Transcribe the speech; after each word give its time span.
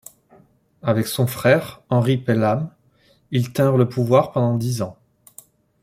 Avec 0.81 1.05
son 1.05 1.27
frère, 1.27 1.81
Henry 1.91 2.17
Pelham, 2.17 2.71
ils 3.29 3.53
tinrent 3.53 3.77
le 3.77 3.87
pouvoir 3.87 4.31
pendant 4.31 4.57
dix 4.57 4.81
ans. 4.81 4.97